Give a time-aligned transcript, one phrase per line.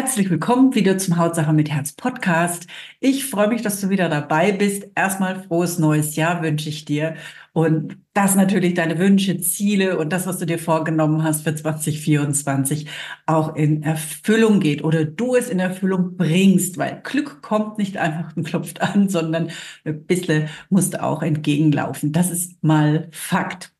[0.00, 2.68] Herzlich willkommen wieder zum Hautsache mit Herz Podcast.
[3.00, 4.86] Ich freue mich, dass du wieder dabei bist.
[4.94, 7.16] Erstmal frohes neues Jahr wünsche ich dir
[7.52, 12.86] und dass natürlich deine Wünsche, Ziele und das, was du dir vorgenommen hast für 2024
[13.26, 18.36] auch in Erfüllung geht oder du es in Erfüllung bringst, weil Glück kommt nicht einfach
[18.36, 19.50] und klopft an, sondern
[19.84, 22.12] ein bisschen musst du auch entgegenlaufen.
[22.12, 23.74] Das ist mal Fakt.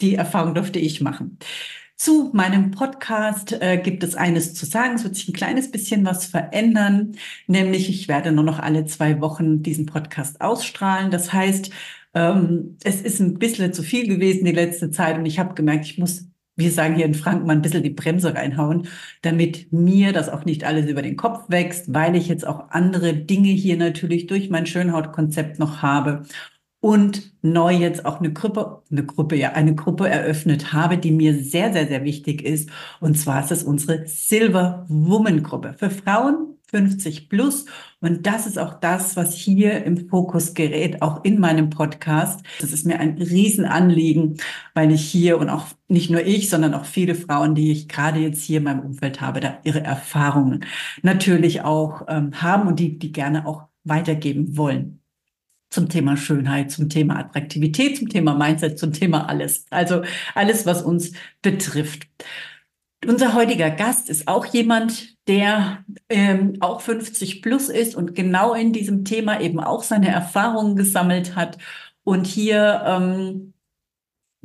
[0.00, 1.38] Die Erfahrung durfte ich machen.
[1.96, 4.96] Zu meinem Podcast äh, gibt es eines zu sagen.
[4.96, 7.12] Es wird sich ein kleines bisschen was verändern,
[7.46, 11.10] nämlich ich werde nur noch alle zwei Wochen diesen Podcast ausstrahlen.
[11.12, 11.70] Das heißt,
[12.14, 15.86] ähm, es ist ein bisschen zu viel gewesen die letzte Zeit und ich habe gemerkt,
[15.86, 16.26] ich muss,
[16.56, 18.88] wir sagen hier in Franken, mal ein bisschen die Bremse reinhauen,
[19.22, 23.14] damit mir das auch nicht alles über den Kopf wächst, weil ich jetzt auch andere
[23.14, 26.24] Dinge hier natürlich durch mein Schönhautkonzept noch habe
[26.84, 31.42] und neu jetzt auch eine Gruppe, eine Gruppe, ja, eine Gruppe eröffnet habe, die mir
[31.42, 32.68] sehr, sehr, sehr wichtig ist.
[33.00, 37.64] Und zwar ist es unsere Silver Woman Gruppe für Frauen 50 plus.
[38.02, 42.44] Und das ist auch das, was hier im Fokus gerät, auch in meinem Podcast.
[42.60, 44.36] Das ist mir ein Riesenanliegen,
[44.74, 48.18] weil ich hier und auch nicht nur ich, sondern auch viele Frauen, die ich gerade
[48.18, 50.66] jetzt hier in meinem Umfeld habe, da ihre Erfahrungen
[51.00, 55.00] natürlich auch ähm, haben und die, die gerne auch weitergeben wollen
[55.74, 59.66] zum Thema Schönheit, zum Thema Attraktivität, zum Thema Mindset, zum Thema alles.
[59.70, 60.02] Also
[60.34, 62.06] alles, was uns betrifft.
[63.06, 68.72] Unser heutiger Gast ist auch jemand, der ähm, auch 50 plus ist und genau in
[68.72, 71.58] diesem Thema eben auch seine Erfahrungen gesammelt hat
[72.04, 73.53] und hier ähm,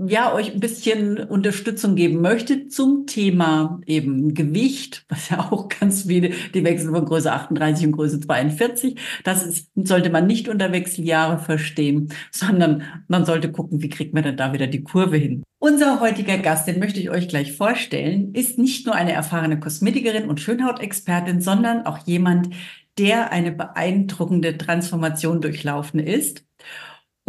[0.07, 6.03] ja, euch ein bisschen Unterstützung geben möchte zum Thema eben Gewicht, was ja auch ganz
[6.03, 8.97] viele, die wechseln von Größe 38 und Größe 42.
[9.23, 14.23] Das ist, sollte man nicht unter Wechseljahre verstehen, sondern man sollte gucken, wie kriegt man
[14.23, 15.43] denn da wieder die Kurve hin.
[15.59, 20.29] Unser heutiger Gast, den möchte ich euch gleich vorstellen, ist nicht nur eine erfahrene Kosmetikerin
[20.29, 22.49] und Schönhautexpertin, sondern auch jemand,
[22.97, 26.45] der eine beeindruckende Transformation durchlaufen ist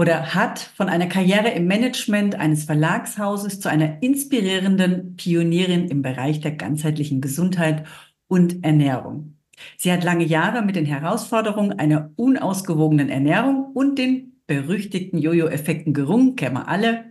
[0.01, 6.41] oder hat von einer Karriere im Management eines Verlagshauses zu einer inspirierenden Pionierin im Bereich
[6.41, 7.87] der ganzheitlichen Gesundheit
[8.27, 9.37] und Ernährung.
[9.77, 16.35] Sie hat lange Jahre mit den Herausforderungen einer unausgewogenen Ernährung und den berüchtigten Jojo-Effekten gerungen,
[16.35, 17.05] kennen wir alle.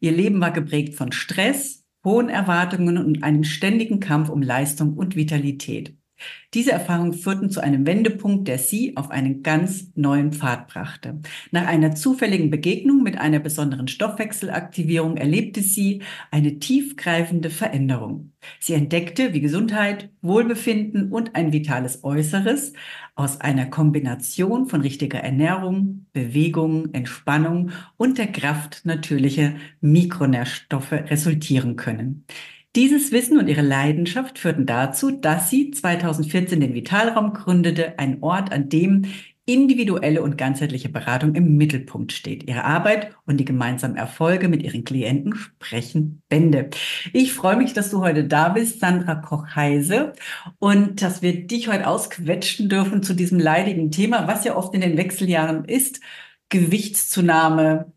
[0.00, 5.14] Ihr Leben war geprägt von Stress, hohen Erwartungen und einem ständigen Kampf um Leistung und
[5.14, 5.96] Vitalität.
[6.54, 11.20] Diese Erfahrungen führten zu einem Wendepunkt, der sie auf einen ganz neuen Pfad brachte.
[11.50, 18.32] Nach einer zufälligen Begegnung mit einer besonderen Stoffwechselaktivierung erlebte sie eine tiefgreifende Veränderung.
[18.60, 22.72] Sie entdeckte, wie Gesundheit, Wohlbefinden und ein vitales Äußeres
[23.16, 32.24] aus einer Kombination von richtiger Ernährung, Bewegung, Entspannung und der Kraft natürlicher Mikronährstoffe resultieren können.
[32.76, 38.50] Dieses Wissen und ihre Leidenschaft führten dazu, dass sie 2014 den Vitalraum gründete, ein Ort,
[38.50, 39.04] an dem
[39.46, 42.48] individuelle und ganzheitliche Beratung im Mittelpunkt steht.
[42.48, 46.70] Ihre Arbeit und die gemeinsamen Erfolge mit ihren Klienten sprechen Bände.
[47.12, 50.12] Ich freue mich, dass du heute da bist, Sandra Koch-Heise,
[50.58, 54.80] und dass wir dich heute ausquetschen dürfen zu diesem leidigen Thema, was ja oft in
[54.80, 56.00] den Wechseljahren ist.
[56.48, 57.92] Gewichtszunahme,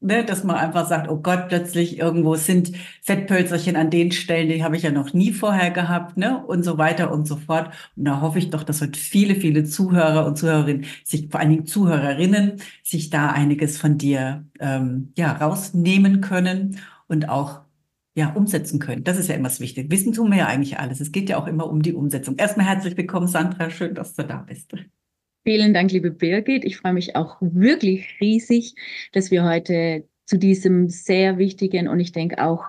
[0.00, 2.72] ne, dass man einfach sagt, oh Gott, plötzlich irgendwo sind
[3.02, 6.78] Fettpölzerchen an den Stellen, die habe ich ja noch nie vorher gehabt, ne, und so
[6.78, 7.72] weiter und so fort.
[7.96, 11.50] Und da hoffe ich doch, dass heute viele, viele Zuhörer und Zuhörerinnen, sich vor allen
[11.50, 16.78] Dingen Zuhörerinnen, sich da einiges von dir ähm, ja rausnehmen können
[17.08, 17.60] und auch
[18.14, 19.04] ja, umsetzen können.
[19.04, 19.90] Das ist ja immer das Wichtige.
[19.90, 21.00] Wissen tun wir ja eigentlich alles.
[21.00, 22.36] Es geht ja auch immer um die Umsetzung.
[22.36, 23.70] Erstmal herzlich willkommen, Sandra.
[23.70, 24.74] Schön, dass du da bist.
[25.44, 26.64] Vielen Dank, liebe Birgit.
[26.64, 28.74] Ich freue mich auch wirklich riesig,
[29.12, 32.66] dass wir heute zu diesem sehr wichtigen und ich denke auch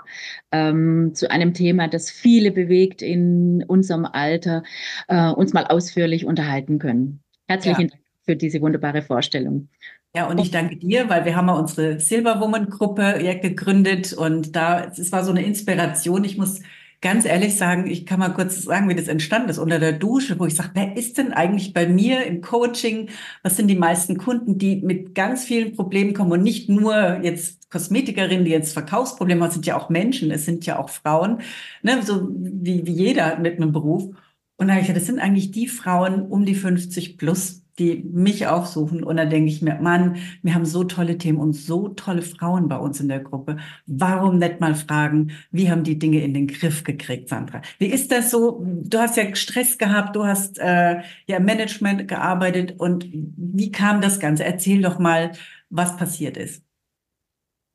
[0.51, 4.63] ähm, zu einem Thema, das viele bewegt in unserem Alter,
[5.07, 7.21] äh, uns mal ausführlich unterhalten können.
[7.47, 7.87] Herzlichen ja.
[7.89, 9.69] Dank für diese wunderbare Vorstellung.
[10.15, 14.11] Ja, und ich danke dir, weil wir haben ja unsere Silver Woman Gruppe ja gegründet
[14.11, 16.23] und da, es war so eine Inspiration.
[16.23, 16.61] Ich muss
[17.01, 20.39] ganz ehrlich sagen, ich kann mal kurz sagen, wie das entstanden ist unter der Dusche,
[20.39, 23.09] wo ich sage, wer ist denn eigentlich bei mir im Coaching?
[23.41, 27.69] Was sind die meisten Kunden, die mit ganz vielen Problemen kommen und nicht nur jetzt
[27.71, 31.41] Kosmetikerinnen, die jetzt Verkaufsprobleme haben, sind ja auch Menschen, es sind ja auch Frauen,
[31.81, 34.13] ne, so wie, wie jeder mit einem Beruf.
[34.57, 38.03] Und da habe ich gesagt, das sind eigentlich die Frauen um die 50 plus, die
[38.11, 39.03] mich aufsuchen.
[39.03, 42.67] Und dann denke ich mir, Mann, wir haben so tolle Themen und so tolle Frauen
[42.67, 43.57] bei uns in der Gruppe.
[43.87, 47.61] Warum nicht mal fragen, wie haben die Dinge in den Griff gekriegt, Sandra?
[47.79, 48.63] Wie ist das so?
[48.83, 54.19] Du hast ja Stress gehabt, du hast äh, ja Management gearbeitet und wie kam das
[54.19, 54.43] Ganze?
[54.43, 55.31] Erzähl doch mal,
[55.69, 56.63] was passiert ist.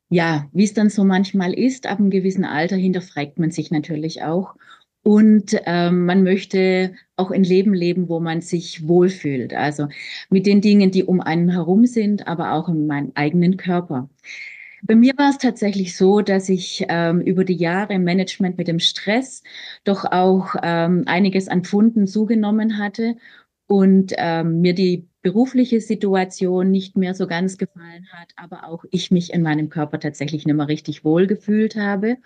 [0.09, 4.23] Ja, wie es dann so manchmal ist, ab einem gewissen Alter hinterfragt man sich natürlich
[4.23, 4.55] auch
[5.06, 9.55] Und ähm, man möchte auch ein Leben leben, wo man sich wohlfühlt.
[9.55, 9.87] Also
[10.31, 14.11] mit den Dingen, die um einen herum sind, aber auch in meinem eigenen Körper.
[14.82, 18.67] Bei mir war es tatsächlich so, dass ich ähm, über die Jahre im Management mit
[18.67, 19.44] dem Stress
[19.85, 23.14] doch auch ähm, einiges an Pfunden zugenommen hatte
[23.69, 29.12] und ähm, mir die berufliche Situation nicht mehr so ganz gefallen hat, aber auch ich
[29.12, 32.17] mich in meinem Körper tatsächlich nicht mehr richtig wohl gefühlt habe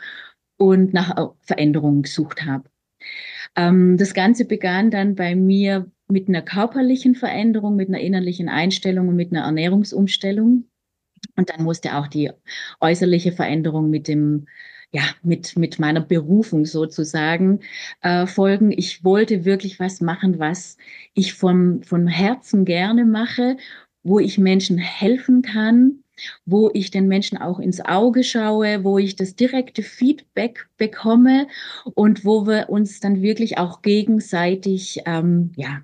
[0.61, 2.65] und nach Veränderungen gesucht habe.
[3.57, 9.09] Ähm, das Ganze begann dann bei mir mit einer körperlichen Veränderung, mit einer innerlichen Einstellung
[9.09, 10.65] und mit einer Ernährungsumstellung.
[11.37, 12.31] Und dann musste auch die
[12.81, 14.47] äußerliche Veränderung mit dem
[14.93, 17.61] ja, mit, mit meiner Berufung sozusagen
[18.03, 18.73] äh, folgen.
[18.73, 20.79] Ich wollte wirklich was machen, was
[21.15, 23.57] ich vom, vom Herzen gerne mache,
[24.03, 26.03] wo ich Menschen helfen kann,
[26.45, 31.47] wo ich den Menschen auch ins Auge schaue, wo ich das direkte Feedback bekomme
[31.95, 35.83] und wo wir uns dann wirklich auch gegenseitig, ähm, ja,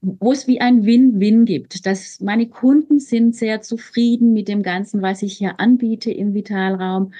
[0.00, 1.86] wo es wie ein Win-Win gibt.
[1.86, 7.12] Dass meine Kunden sind sehr zufrieden mit dem Ganzen, was ich hier anbiete im Vitalraum.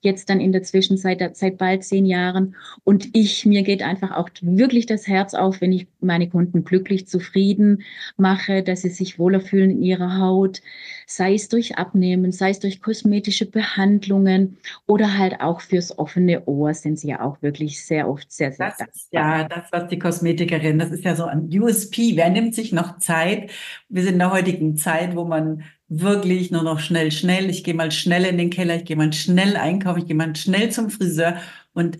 [0.00, 2.56] Jetzt dann in der Zwischenzeit seit bald zehn Jahren.
[2.82, 7.06] Und ich, mir geht einfach auch wirklich das Herz auf, wenn ich meine Kunden glücklich
[7.06, 7.82] zufrieden
[8.16, 10.62] mache, dass sie sich wohler fühlen in ihrer Haut,
[11.06, 16.72] sei es durch Abnehmen, sei es durch kosmetische Behandlungen oder halt auch fürs offene Ohr
[16.72, 19.40] sind sie ja auch wirklich sehr oft sehr, sehr das dankbar.
[19.40, 21.50] Ja, das, was die Kosmetikerin, das ist ja so ein
[21.90, 22.16] USP.
[22.16, 23.50] Wer nimmt sich noch Zeit?
[23.88, 27.74] Wir sind in der heutigen Zeit, wo man wirklich nur noch schnell, schnell, ich gehe
[27.74, 30.90] mal schnell in den Keller, ich gehe mal schnell einkaufen, ich gehe mal schnell zum
[30.90, 31.36] Friseur
[31.72, 31.98] und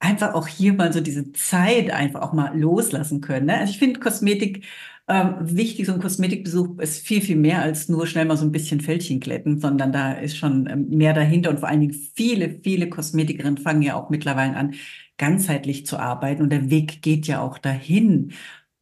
[0.00, 3.46] einfach auch hier mal so diese Zeit einfach auch mal loslassen können.
[3.46, 3.58] Ne?
[3.58, 4.64] Also ich finde Kosmetik
[5.08, 8.52] ähm, wichtig, so ein Kosmetikbesuch ist viel, viel mehr als nur schnell mal so ein
[8.52, 12.60] bisschen Fältchen glätten, sondern da ist schon ähm, mehr dahinter und vor allen Dingen viele,
[12.62, 14.74] viele Kosmetikerinnen fangen ja auch mittlerweile an,
[15.18, 18.32] ganzheitlich zu arbeiten und der Weg geht ja auch dahin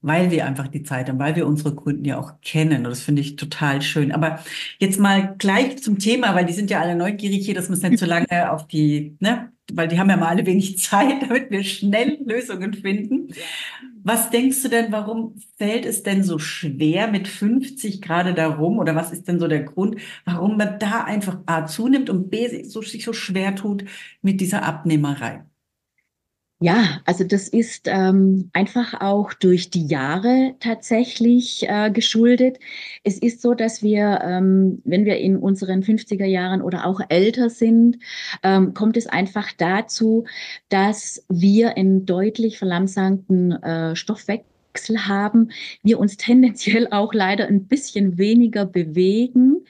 [0.02, 2.79] weil wir einfach die Zeit haben, weil wir unsere Kunden ja auch kennen.
[2.79, 4.12] Und das finde ich total schön.
[4.12, 4.41] Aber
[4.79, 7.99] jetzt mal gleich zum Thema, weil die sind ja alle neugierig hier, das muss nicht
[7.99, 11.62] zu lange auf die, ne, weil die haben ja mal alle wenig Zeit, damit wir
[11.64, 13.29] schnell Lösungen finden.
[14.02, 18.79] Was denkst du denn, warum fällt es denn so schwer mit 50 gerade darum?
[18.79, 22.64] Oder was ist denn so der Grund, warum man da einfach A zunimmt und B
[22.64, 23.85] so, sich so schwer tut
[24.23, 25.44] mit dieser Abnehmerei?
[26.62, 32.58] Ja, also das ist ähm, einfach auch durch die Jahre tatsächlich äh, geschuldet.
[33.02, 37.48] Es ist so, dass wir, ähm, wenn wir in unseren 50er Jahren oder auch älter
[37.48, 37.96] sind,
[38.42, 40.26] ähm, kommt es einfach dazu,
[40.68, 45.52] dass wir einen deutlich verlangsamten äh, Stoffwechsel haben,
[45.82, 49.64] wir uns tendenziell auch leider ein bisschen weniger bewegen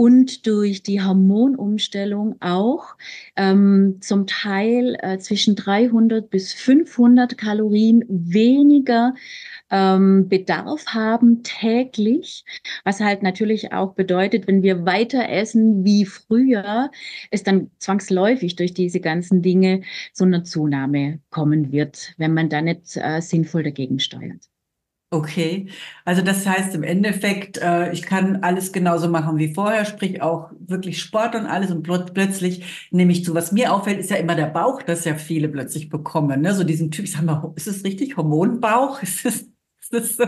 [0.00, 2.96] und durch die Hormonumstellung auch
[3.36, 9.12] ähm, zum Teil äh, zwischen 300 bis 500 Kalorien weniger
[9.70, 12.46] ähm, Bedarf haben täglich,
[12.82, 16.90] was halt natürlich auch bedeutet, wenn wir weiter essen wie früher,
[17.30, 19.82] es dann zwangsläufig durch diese ganzen Dinge
[20.14, 24.49] zu einer Zunahme kommen wird, wenn man da nicht äh, sinnvoll dagegen steuert.
[25.12, 25.66] Okay,
[26.04, 30.52] also das heißt im Endeffekt, äh, ich kann alles genauso machen wie vorher, sprich auch
[30.60, 33.34] wirklich Sport und alles und pl plötzlich nehme ich zu.
[33.34, 36.54] Was mir auffällt, ist ja immer der Bauch, das ja viele plötzlich bekommen, ne?
[36.54, 39.02] So diesen Typ, ich sag mal, ist es richtig Hormonbauch?
[39.02, 39.34] Ist das,
[39.80, 40.26] ist das so?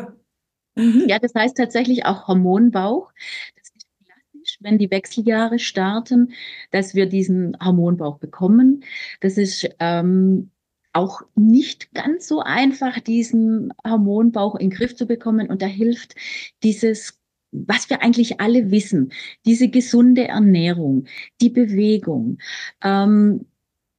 [0.75, 3.13] Mhm, ja, das heißt tatsächlich auch Hormonbauch.
[3.57, 6.33] Das ist klassisch, wenn die Wechseljahre starten,
[6.73, 8.85] dass wir diesen Hormonbauch bekommen.
[9.21, 10.51] Das ist ähm,
[10.93, 15.49] auch nicht ganz so einfach, diesen Hormonbauch in den Griff zu bekommen.
[15.49, 16.15] Und da hilft
[16.63, 17.19] dieses
[17.53, 19.13] was wir eigentlich alle wissen,
[19.45, 21.05] diese gesunde Ernährung,
[21.43, 22.39] die Bewegung,
[22.83, 23.45] ähm,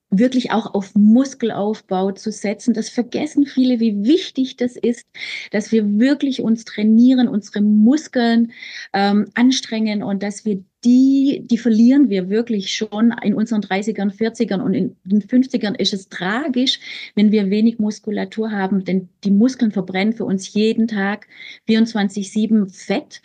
[0.09, 2.73] wirklich auch auf Muskelaufbau zu setzen.
[2.73, 5.05] Das vergessen viele, wie wichtig das ist,
[5.51, 8.51] dass wir wirklich uns trainieren, unsere Muskeln
[8.93, 14.61] ähm, anstrengen und dass wir die, die verlieren wir wirklich schon in unseren 30ern, 40ern
[14.61, 16.79] und in den 50ern ist es tragisch,
[17.15, 21.27] wenn wir wenig Muskulatur haben, denn die Muskeln verbrennen für uns jeden Tag
[21.67, 23.21] 24-7 Fett.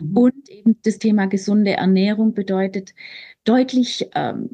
[0.00, 0.16] Mhm.
[0.16, 2.94] Und eben das Thema gesunde Ernährung bedeutet,
[3.44, 4.50] deutlich ähm,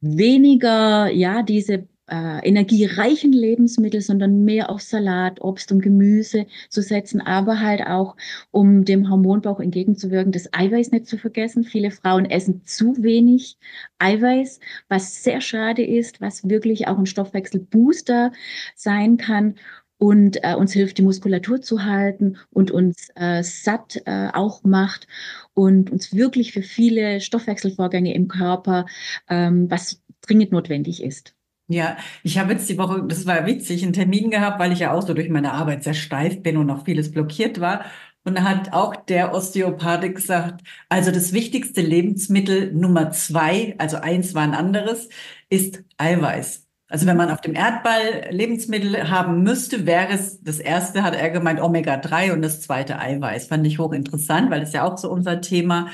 [0.00, 7.20] weniger, ja, diese äh, energiereichen Lebensmittel, sondern mehr auf Salat, Obst und Gemüse zu setzen,
[7.20, 8.16] aber halt auch,
[8.50, 11.64] um dem Hormonbauch entgegenzuwirken, das Eiweiß nicht zu vergessen.
[11.64, 13.56] Viele Frauen essen zu wenig
[13.98, 18.32] Eiweiß, was sehr schade ist, was wirklich auch ein Stoffwechselbooster
[18.74, 19.54] sein kann
[20.02, 25.06] und äh, uns hilft, die Muskulatur zu halten und uns äh, satt äh, auch macht
[25.54, 28.86] und uns wirklich für viele Stoffwechselvorgänge im Körper,
[29.28, 31.36] ähm, was dringend notwendig ist.
[31.72, 34.92] Ja, ich habe jetzt die Woche, das war witzig, einen Termin gehabt, weil ich ja
[34.92, 37.84] auch so durch meine Arbeit sehr steif bin und noch vieles blockiert war.
[38.24, 44.34] Und da hat auch der Osteopath gesagt, also das wichtigste Lebensmittel Nummer zwei, also eins
[44.34, 45.08] war ein anderes,
[45.48, 46.68] ist Eiweiß.
[46.88, 51.30] Also wenn man auf dem Erdball Lebensmittel haben müsste, wäre es das erste, hat er
[51.30, 53.46] gemeint, Omega-3 und das zweite Eiweiß.
[53.46, 55.88] Fand ich hochinteressant, weil das ist ja auch so unser Thema.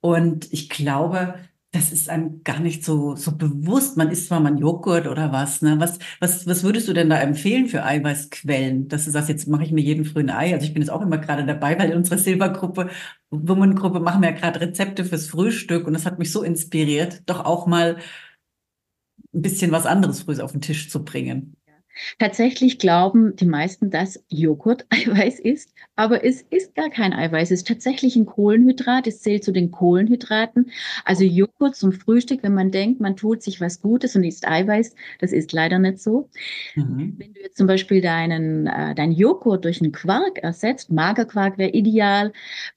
[0.00, 1.34] Und ich glaube,
[1.76, 3.96] das ist einem gar nicht so, so bewusst.
[3.96, 5.78] Man isst zwar mal einen Joghurt oder was, ne?
[5.78, 8.88] Was, was, was würdest du denn da empfehlen für Eiweißquellen?
[8.88, 10.54] Dass du sagst, jetzt mache ich mir jeden frühen Ei.
[10.54, 12.90] Also ich bin jetzt auch immer gerade dabei, weil in unserer Silbergruppe,
[13.30, 17.44] Woman-Gruppe machen wir ja gerade Rezepte fürs Frühstück und das hat mich so inspiriert, doch
[17.44, 17.98] auch mal
[19.34, 21.55] ein bisschen was anderes früh auf den Tisch zu bringen.
[22.18, 27.50] Tatsächlich glauben die meisten, dass Joghurt Eiweiß ist, aber es ist gar kein Eiweiß.
[27.50, 29.06] Es ist tatsächlich ein Kohlenhydrat.
[29.06, 30.70] Es zählt zu den Kohlenhydraten.
[31.04, 34.94] Also Joghurt zum Frühstück, wenn man denkt, man tut sich was Gutes und isst Eiweiß,
[35.20, 36.28] das ist leider nicht so.
[36.74, 37.14] Mhm.
[37.18, 41.70] Wenn du jetzt zum Beispiel deinen, äh, deinen Joghurt durch einen Quark ersetzt, Magerquark wäre
[41.70, 42.32] ideal,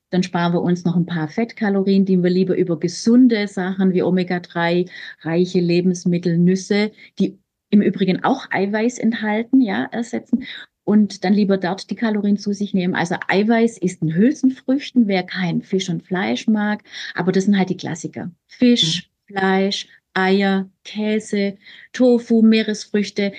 [0.10, 4.02] dann sparen wir uns noch ein paar Fettkalorien, die wir lieber über gesunde Sachen wie
[4.02, 4.90] Omega-3,
[5.22, 7.38] reiche Lebensmittel, Nüsse, die
[7.70, 10.46] im Übrigen auch Eiweiß enthalten, ja, ersetzen
[10.90, 12.96] und dann lieber dort die Kalorien zu sich nehmen.
[12.96, 16.84] Also Eiweiß ist in Hülsenfrüchten, wer kein Fisch und Fleisch mag,
[17.14, 18.32] aber das sind halt die Klassiker.
[18.48, 19.34] Fisch, mhm.
[19.34, 21.58] Fleisch, Eier, Käse,
[21.94, 23.34] Tofu, Meeresfrüchte.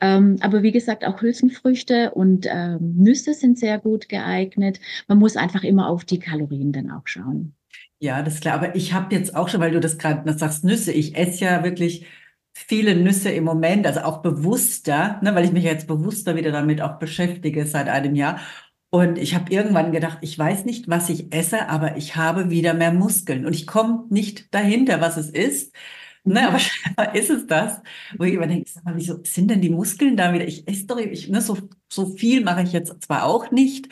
[0.00, 4.80] Ähm, aber wie gesagt, auch Hülsenfrüchte und ähm, Nüsse sind sehr gut geeignet.
[5.06, 7.54] Man muss einfach immer auf die Kalorien dann auch schauen.
[7.98, 8.54] Ja, das ist klar.
[8.54, 10.92] Aber ich habe jetzt auch schon, weil du das gerade sagst, Nüsse.
[10.92, 12.06] Ich esse ja wirklich
[12.54, 16.80] viele Nüsse im Moment, also auch bewusster, ne, weil ich mich jetzt bewusster wieder damit
[16.80, 18.40] auch beschäftige seit einem Jahr.
[18.90, 22.74] Und ich habe irgendwann gedacht, ich weiß nicht, was ich esse, aber ich habe wieder
[22.74, 23.44] mehr Muskeln.
[23.44, 25.74] Und ich komme nicht dahinter, was es ist.
[26.22, 27.82] Ne, aber scheinbar ist es das,
[28.16, 30.46] wo ich immer denke, sag mal, wieso sind denn die Muskeln da wieder?
[30.46, 31.58] Ich esse doch, ich, ne, so,
[31.92, 33.88] so viel mache ich jetzt zwar auch nicht,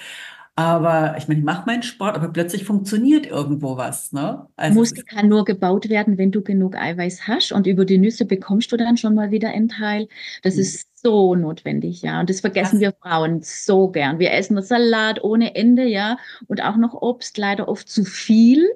[0.55, 4.13] aber ich meine, ich mache meinen Sport, aber plötzlich funktioniert irgendwo was.
[4.13, 4.47] Ne?
[4.57, 7.53] Also Muskel kann nur gebaut werden, wenn du genug Eiweiß hast.
[7.53, 10.09] Und über die Nüsse bekommst du dann schon mal wieder einen Teil.
[10.43, 10.61] Das mhm.
[10.61, 12.21] ist so notwendig, ja.
[12.21, 12.81] Und das vergessen was?
[12.81, 14.19] wir Frauen so gern.
[14.19, 16.19] Wir essen Salat ohne Ende, ja.
[16.49, 18.69] Und auch noch Obst, leider oft zu viel.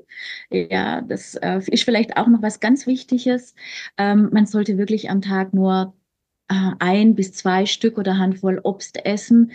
[0.51, 3.55] Ja, das äh, ist vielleicht auch noch was ganz Wichtiges.
[3.99, 5.93] Ähm, man sollte wirklich am Tag nur
[6.49, 9.53] ein bis zwei Stück oder Handvoll Obst essen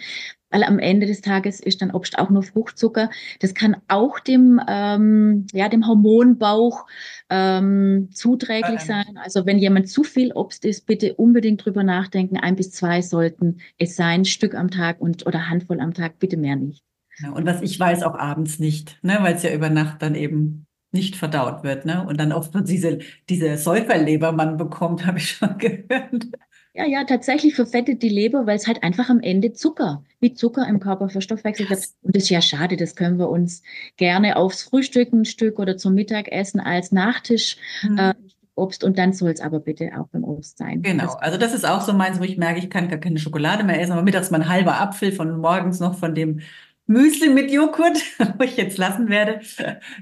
[0.51, 3.09] weil am Ende des Tages ist dann Obst auch nur Fruchtzucker.
[3.39, 6.85] Das kann auch dem, ähm, ja, dem Hormonbauch
[7.29, 9.17] ähm, zuträglich sein.
[9.23, 12.37] Also wenn jemand zu viel Obst isst, bitte unbedingt drüber nachdenken.
[12.37, 16.37] Ein bis zwei sollten es sein, Stück am Tag und oder Handvoll am Tag, bitte
[16.37, 16.83] mehr nicht.
[17.19, 20.15] Ja, und was ich weiß, auch abends nicht, ne, weil es ja über Nacht dann
[20.15, 22.05] eben nicht verdaut wird, ne?
[22.05, 26.27] Und dann oft diese, diese Säuferleber man bekommt, habe ich schon gehört.
[26.73, 30.65] Ja, ja, tatsächlich verfettet die Leber, weil es halt einfach am Ende Zucker, wie Zucker
[30.67, 31.83] im Körper verstoffwechselt wird.
[32.01, 33.61] Und das ist ja schade, das können wir uns
[33.97, 37.97] gerne aufs Frühstück ein Stück oder zum Mittagessen als Nachtisch mhm.
[37.97, 38.13] äh,
[38.55, 40.81] Obst und dann soll es aber bitte auch beim Obst sein.
[40.81, 43.63] Genau, also das ist auch so meins, wo ich merke, ich kann gar keine Schokolade
[43.63, 46.41] mehr essen, aber mittags mein halber Apfel von morgens noch von dem
[46.85, 47.97] Müsli mit Joghurt,
[48.37, 49.41] wo ich jetzt lassen werde,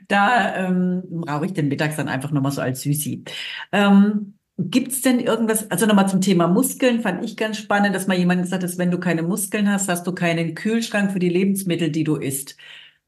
[0.07, 3.23] da ähm, brauche ich den mittags dann einfach nochmal so als Süßi.
[3.71, 8.07] Ähm, Gibt es denn irgendwas, also nochmal zum Thema Muskeln, fand ich ganz spannend, dass
[8.07, 11.29] mal jemand gesagt hat, wenn du keine Muskeln hast, hast du keinen Kühlschrank für die
[11.29, 12.57] Lebensmittel, die du isst.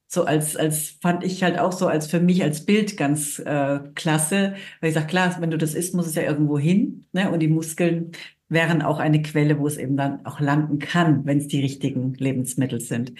[0.08, 3.79] So als, als fand ich halt auch so als für mich als Bild ganz äh,
[3.96, 7.05] klasse, weil ich sage, klar, wenn du das isst, muss es ja irgendwo hin.
[7.12, 7.29] Ne?
[7.29, 8.12] Und die Muskeln
[8.48, 12.13] wären auch eine Quelle, wo es eben dann auch landen kann, wenn es die richtigen
[12.13, 13.13] Lebensmittel sind.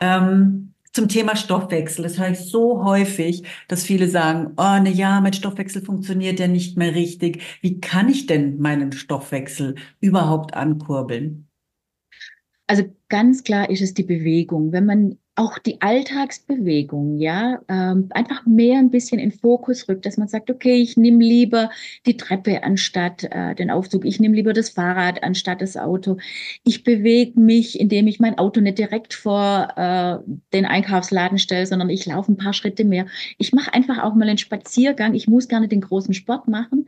[0.00, 2.04] Ähm, zum Thema Stoffwechsel.
[2.04, 6.46] Das höre ich so häufig, dass viele sagen, oh, ne ja, mein Stoffwechsel funktioniert ja
[6.46, 7.42] nicht mehr richtig.
[7.60, 11.48] Wie kann ich denn meinen Stoffwechsel überhaupt ankurbeln?
[12.66, 14.72] Also ganz klar ist es die Bewegung.
[14.72, 20.16] Wenn man auch die Alltagsbewegung, ja, ähm, einfach mehr ein bisschen in Fokus rückt, dass
[20.16, 21.70] man sagt, okay, ich nehme lieber
[22.06, 26.18] die Treppe anstatt äh, den Aufzug, ich nehme lieber das Fahrrad anstatt das Auto.
[26.62, 31.90] Ich bewege mich, indem ich mein Auto nicht direkt vor äh, den Einkaufsladen stelle, sondern
[31.90, 33.06] ich laufe ein paar Schritte mehr.
[33.36, 35.14] Ich mache einfach auch mal einen Spaziergang.
[35.14, 36.86] Ich muss nicht den großen Sport machen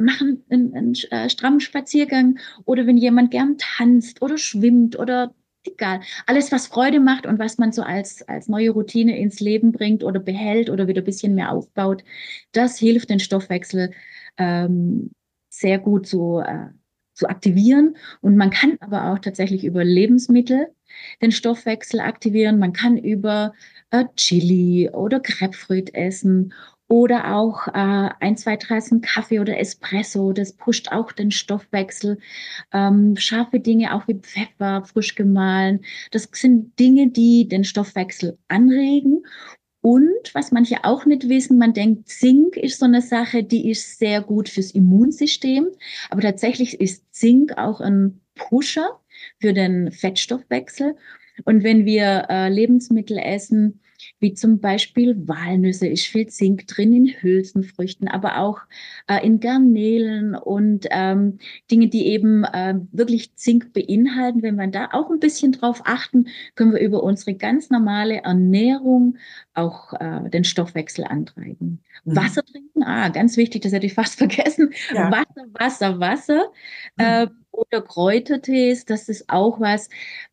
[0.00, 5.34] machen einen, einen äh, strammen Spaziergang oder wenn jemand gern tanzt oder schwimmt oder
[5.64, 6.00] egal.
[6.26, 10.04] Alles, was Freude macht und was man so als, als neue Routine ins Leben bringt
[10.04, 12.04] oder behält oder wieder ein bisschen mehr aufbaut,
[12.52, 13.92] das hilft den Stoffwechsel
[14.38, 15.10] ähm,
[15.48, 16.68] sehr gut zu, äh,
[17.14, 17.96] zu aktivieren.
[18.20, 20.68] Und man kann aber auch tatsächlich über Lebensmittel
[21.22, 22.58] den Stoffwechsel aktivieren.
[22.58, 23.52] Man kann über
[23.90, 26.52] äh, Chili oder Grapefruit essen
[26.90, 32.18] oder auch äh, ein, zwei Tassen Kaffee oder Espresso, das pusht auch den Stoffwechsel.
[32.72, 39.22] Ähm, scharfe Dinge, auch wie Pfeffer, frisch gemahlen, das sind Dinge, die den Stoffwechsel anregen.
[39.82, 44.00] Und was manche auch nicht wissen, man denkt, Zink ist so eine Sache, die ist
[44.00, 45.68] sehr gut fürs Immunsystem.
[46.10, 49.00] Aber tatsächlich ist Zink auch ein Pusher
[49.40, 50.96] für den Fettstoffwechsel.
[51.44, 53.80] Und wenn wir äh, Lebensmittel essen,
[54.18, 58.60] wie zum Beispiel Walnüsse, ist viel Zink drin in Hülsenfrüchten, aber auch
[59.08, 61.38] äh, in Garnelen und ähm,
[61.70, 64.42] Dinge, die eben äh, wirklich Zink beinhalten.
[64.42, 69.16] Wenn wir da auch ein bisschen drauf achten, können wir über unsere ganz normale Ernährung
[69.54, 71.80] auch äh, den Stoffwechsel antreiben.
[72.04, 72.16] Mhm.
[72.16, 74.72] Wasser trinken, ah, ganz wichtig, das hätte ich fast vergessen.
[74.94, 75.10] Ja.
[75.10, 76.52] Wasser, Wasser, Wasser.
[76.96, 77.04] Mhm.
[77.04, 79.88] Äh, oder Kräutertees, das ist auch was.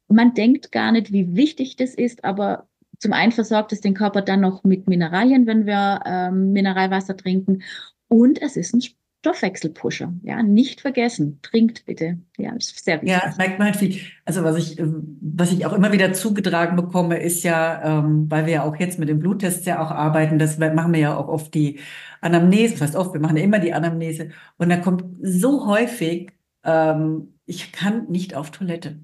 [0.07, 2.67] Man denkt gar nicht, wie wichtig das ist, aber
[2.99, 7.63] zum einen versorgt es den Körper dann noch mit Mineralien, wenn wir ähm, Mineralwasser trinken.
[8.07, 8.81] Und es ist ein
[9.27, 10.13] Stoffwechselpusher.
[10.23, 11.39] Ja, nicht vergessen.
[11.41, 12.19] Trinkt bitte.
[12.37, 13.09] Ja, ist sehr wichtig.
[13.09, 13.99] Ja, merkt man halt viel.
[14.25, 18.45] Also was ich, ähm, was ich auch immer wieder zugetragen bekomme, ist ja, ähm, weil
[18.45, 21.27] wir ja auch jetzt mit den Bluttests ja auch arbeiten, das machen wir ja auch
[21.27, 21.79] oft die
[22.21, 24.29] Anamnese, das heißt oft, wir machen ja immer die Anamnese.
[24.57, 26.31] Und da kommt so häufig,
[26.63, 28.99] ähm, ich kann nicht auf Toilette.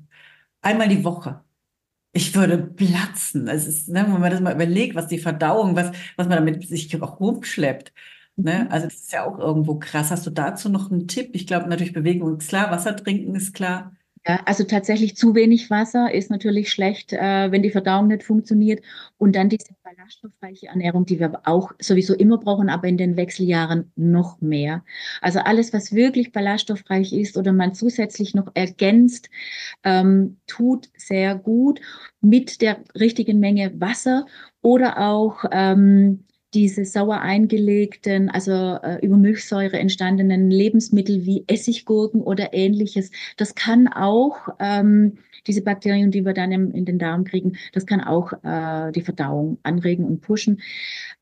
[0.61, 1.43] Einmal die Woche.
[2.15, 3.47] Ich würde platzen.
[3.47, 6.67] Es ist, ne, wenn man das mal überlegt, was die Verdauung, was, was man damit
[6.67, 7.91] sich auch rumschleppt.
[8.35, 8.65] Ne?
[8.65, 8.71] Mhm.
[8.71, 10.11] Also das ist ja auch irgendwo krass.
[10.11, 11.31] Hast du dazu noch einen Tipp?
[11.33, 13.95] Ich glaube natürlich Bewegung ist klar, Wasser trinken ist klar.
[14.25, 18.81] Ja, also tatsächlich zu wenig Wasser ist natürlich schlecht, äh, wenn die Verdauung nicht funktioniert.
[19.17, 23.91] Und dann diese ballaststoffreiche Ernährung, die wir auch sowieso immer brauchen, aber in den Wechseljahren
[23.97, 24.85] noch mehr.
[25.21, 29.29] Also alles, was wirklich ballaststoffreich ist oder man zusätzlich noch ergänzt,
[29.83, 31.81] ähm, tut sehr gut
[32.21, 34.25] mit der richtigen Menge Wasser
[34.61, 42.53] oder auch ähm, diese sauer eingelegten, also äh, über Milchsäure entstandenen Lebensmittel wie Essiggurken oder
[42.53, 43.11] ähnliches.
[43.37, 45.17] Das kann auch ähm,
[45.47, 49.01] diese Bakterien, die wir dann im, in den Darm kriegen, das kann auch äh, die
[49.01, 50.61] Verdauung anregen und pushen.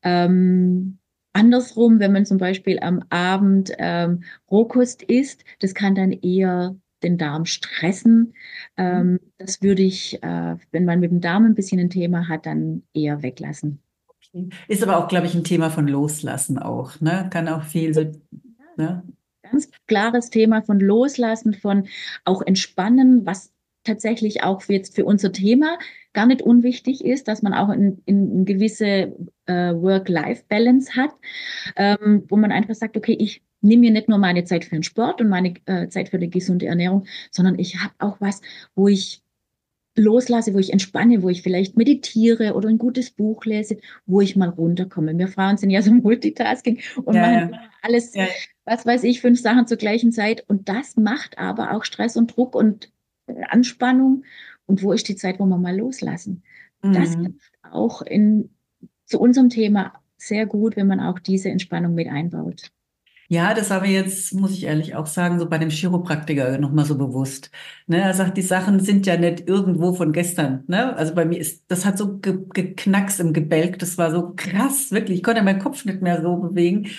[0.02, 0.98] Ähm,
[1.32, 7.18] andersrum, wenn man zum Beispiel am Abend ähm, Rohkost isst, das kann dann eher den
[7.18, 8.34] Darm stressen.
[8.76, 12.46] Ähm, das würde ich, äh, wenn man mit dem Darm ein bisschen ein Thema hat,
[12.46, 13.80] dann eher weglassen.
[14.68, 17.00] Ist aber auch, glaube ich, ein Thema von Loslassen auch.
[17.00, 17.28] Ne?
[17.30, 18.10] Kann auch viel so.
[18.76, 19.02] Ne?
[19.42, 21.86] Ganz klares Thema von Loslassen, von
[22.24, 23.52] auch Entspannen, was
[23.84, 25.78] tatsächlich auch jetzt für unser Thema
[26.12, 29.14] gar nicht unwichtig ist, dass man auch in, in gewisse
[29.46, 31.10] äh, Work-Life-Balance hat,
[31.76, 34.82] ähm, wo man einfach sagt, okay, ich nehme mir nicht nur meine Zeit für den
[34.82, 38.40] Sport und meine äh, Zeit für die gesunde Ernährung, sondern ich habe auch was,
[38.74, 39.21] wo ich
[39.96, 43.76] loslasse, wo ich entspanne, wo ich vielleicht meditiere oder ein gutes Buch lese,
[44.06, 45.16] wo ich mal runterkomme.
[45.18, 47.60] Wir Frauen sind ja so Multitasking und ja, machen ja.
[47.82, 48.26] alles, ja.
[48.64, 50.44] was weiß ich, fünf Sachen zur gleichen Zeit.
[50.48, 52.90] Und das macht aber auch Stress und Druck und
[53.26, 54.24] äh, Anspannung.
[54.66, 56.42] Und wo ist die Zeit, wo wir mal loslassen?
[56.82, 56.92] Mhm.
[56.92, 58.50] Das hilft auch in,
[59.04, 62.70] zu unserem Thema sehr gut, wenn man auch diese Entspannung mit einbaut.
[63.32, 66.84] Ja, das habe ich jetzt, muss ich ehrlich auch sagen, so bei dem Chiropraktiker nochmal
[66.84, 67.50] so bewusst.
[67.86, 70.64] Ne, er sagt, die Sachen sind ja nicht irgendwo von gestern.
[70.66, 70.94] Ne?
[70.96, 74.92] Also bei mir ist, das hat so ge geknackst im Gebälk, das war so krass,
[74.92, 75.16] wirklich.
[75.18, 76.90] Ich konnte meinen Kopf nicht mehr so bewegen.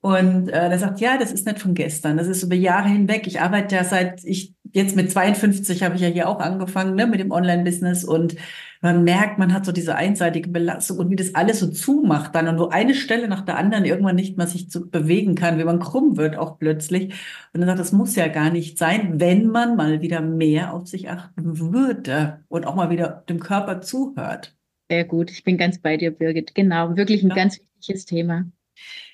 [0.00, 3.26] Und äh, er sagt, ja, das ist nicht von gestern, das ist über Jahre hinweg.
[3.26, 7.08] Ich arbeite ja seit ich jetzt mit 52 habe ich ja hier auch angefangen, ne,
[7.08, 8.36] mit dem Online-Business und
[8.82, 12.48] man merkt, man hat so diese einseitige Belastung und wie das alles so zumacht dann
[12.48, 15.64] und wo eine Stelle nach der anderen irgendwann nicht mehr sich zu bewegen kann, wie
[15.64, 17.14] man krumm wird auch plötzlich.
[17.54, 20.88] Und dann sagt, das muss ja gar nicht sein, wenn man mal wieder mehr auf
[20.88, 24.56] sich achten würde und auch mal wieder dem Körper zuhört.
[24.90, 26.54] Sehr gut, ich bin ganz bei dir, Birgit.
[26.54, 27.36] Genau, wirklich ein ja.
[27.36, 28.46] ganz wichtiges Thema.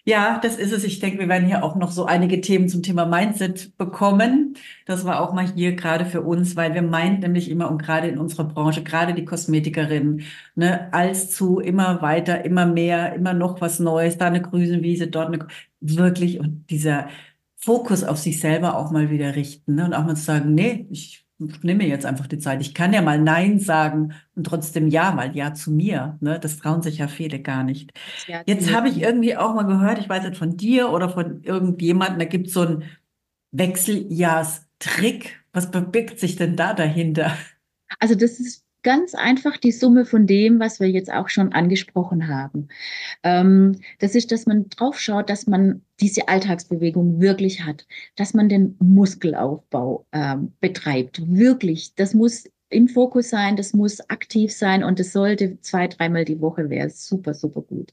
[0.08, 0.84] Ja, das ist es.
[0.84, 4.54] Ich denke, wir werden hier auch noch so einige Themen zum Thema Mindset bekommen.
[4.86, 8.08] Das war auch mal hier gerade für uns, weil wir meint nämlich immer und gerade
[8.08, 10.22] in unserer Branche, gerade die Kosmetikerinnen,
[10.54, 15.08] ne, als zu immer weiter, immer mehr, immer noch was Neues, da eine grüne Wiese,
[15.08, 15.46] dort eine,
[15.80, 17.08] wirklich und dieser
[17.56, 20.86] Fokus auf sich selber auch mal wieder richten ne, und auch mal zu sagen, nee,
[20.90, 22.60] ich nehme jetzt einfach die Zeit.
[22.60, 26.18] Ich kann ja mal Nein sagen und trotzdem Ja, weil Ja zu mir.
[26.20, 26.38] Ne?
[26.40, 27.92] Das trauen sich ja viele gar nicht.
[28.26, 31.42] Ja, jetzt habe ich irgendwie auch mal gehört, ich weiß nicht von dir oder von
[31.42, 32.84] irgendjemandem, da gibt es so einen
[33.52, 35.44] Wechseljahrstrick.
[35.52, 37.36] Was verbirgt sich denn da dahinter?
[38.00, 42.28] Also das ist ganz einfach die Summe von dem, was wir jetzt auch schon angesprochen
[42.28, 42.68] haben.
[43.22, 47.86] Ähm, das ist, dass man drauf schaut, dass man diese Alltagsbewegung wirklich hat,
[48.16, 51.20] dass man den Muskelaufbau ähm, betreibt.
[51.26, 56.24] Wirklich, das muss im Fokus sein, das muss aktiv sein und es sollte zwei, dreimal
[56.24, 57.92] die Woche wäre super, super gut.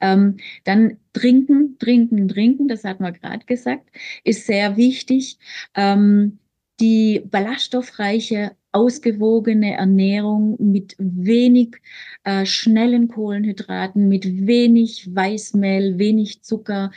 [0.00, 3.90] Ähm, dann trinken, trinken, trinken, das hat man gerade gesagt,
[4.22, 5.38] ist sehr wichtig.
[5.74, 6.38] Ähm,
[6.80, 11.76] die ballaststoffreiche ausgewogene Ernährung mit wenig
[12.24, 16.90] äh, schnellen Kohlenhydraten, mit wenig Weißmehl, wenig Zucker.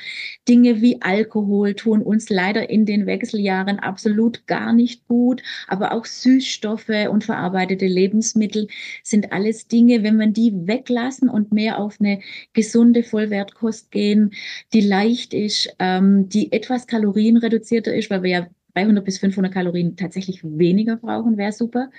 [0.48, 5.44] Dinge wie Alkohol tun uns leider in den Wechseljahren absolut gar nicht gut.
[5.68, 8.68] Aber auch Süßstoffe und verarbeitete Lebensmittel
[9.04, 12.22] sind alles Dinge, wenn man die weglassen und mehr auf eine
[12.54, 14.32] gesunde Vollwertkost gehen,
[14.74, 19.96] die leicht ist, ähm, die etwas kalorienreduzierter ist, weil wir ja 300 bis 500 Kalorien
[19.96, 21.90] tatsächlich weniger brauchen, wäre super.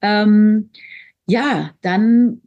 [0.00, 0.70] Ähm,
[1.26, 2.40] ja, dann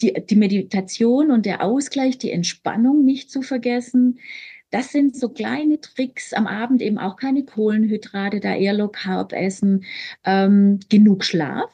[0.00, 4.18] die, die Meditation und der Ausgleich, die Entspannung nicht zu vergessen.
[4.70, 9.32] Das sind so kleine Tricks am Abend eben auch keine Kohlenhydrate, da eher Low Carb
[9.32, 9.84] essen,
[10.24, 11.70] ähm, genug Schlaf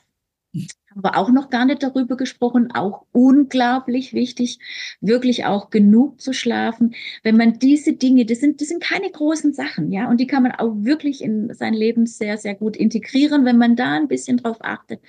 [0.96, 4.59] haben wir auch noch gar nicht darüber gesprochen, auch unglaublich wichtig,
[5.00, 6.94] wirklich auch genug zu schlafen.
[7.22, 10.42] Wenn man diese Dinge, das sind, das sind keine großen Sachen, ja, und die kann
[10.42, 13.44] man auch wirklich in sein Leben sehr, sehr gut integrieren.
[13.44, 15.00] Wenn man da ein bisschen drauf achtet,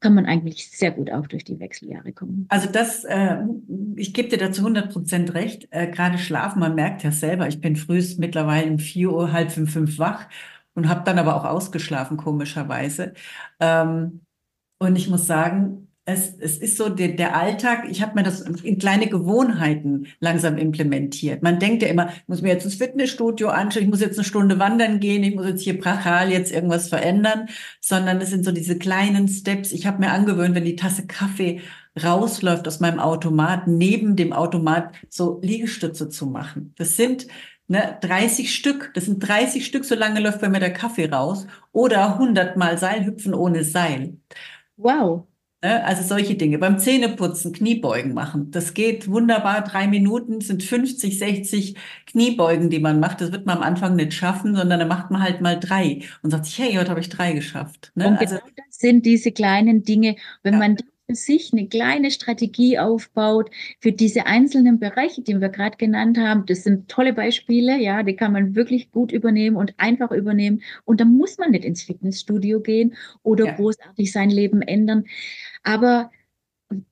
[0.00, 2.46] kann man eigentlich sehr gut auch durch die Wechseljahre kommen.
[2.48, 3.38] Also das, äh,
[3.96, 5.68] ich gebe dir dazu 100 Prozent recht.
[5.70, 9.50] Äh, Gerade schlafen, man merkt ja selber, ich bin frühst mittlerweile um vier Uhr, halb
[9.50, 10.28] fünf, fünf wach
[10.74, 13.14] und habe dann aber auch ausgeschlafen, komischerweise.
[13.60, 14.25] Ähm,
[14.78, 18.40] und ich muss sagen, es, es ist so der, der Alltag, ich habe mir das
[18.40, 21.42] in kleine Gewohnheiten langsam implementiert.
[21.42, 24.24] Man denkt ja immer, ich muss mir jetzt ins Fitnessstudio anschauen, ich muss jetzt eine
[24.24, 27.48] Stunde wandern gehen, ich muss jetzt hier brachal jetzt irgendwas verändern,
[27.80, 29.72] sondern es sind so diese kleinen Steps.
[29.72, 31.60] Ich habe mir angewöhnt, wenn die Tasse Kaffee
[32.00, 36.72] rausläuft aus meinem Automat, neben dem Automat so Liegestütze zu machen.
[36.78, 37.26] Das sind
[37.66, 41.48] ne, 30 Stück, das sind 30 Stück, so lange läuft bei mir der Kaffee raus,
[41.72, 44.18] oder 100 mal Seilhüpfen ohne Seil.
[44.76, 45.26] Wow.
[45.62, 45.84] Ne?
[45.84, 46.58] Also solche Dinge.
[46.58, 48.50] Beim Zähneputzen Kniebeugen machen.
[48.50, 49.62] Das geht wunderbar.
[49.62, 53.20] Drei Minuten sind 50, 60 Kniebeugen, die man macht.
[53.20, 56.30] Das wird man am Anfang nicht schaffen, sondern dann macht man halt mal drei und
[56.30, 57.90] sagt sich, hey, heute habe ich drei geschafft.
[57.94, 58.08] Ne?
[58.08, 60.16] Und also, das sind diese kleinen Dinge.
[60.42, 60.58] Wenn ja.
[60.60, 66.18] man für sich eine kleine Strategie aufbaut für diese einzelnen Bereiche, die wir gerade genannt
[66.18, 66.46] haben.
[66.46, 70.62] Das sind tolle Beispiele, ja, die kann man wirklich gut übernehmen und einfach übernehmen.
[70.84, 73.52] Und da muss man nicht ins Fitnessstudio gehen oder ja.
[73.52, 75.04] großartig sein Leben ändern.
[75.62, 76.10] Aber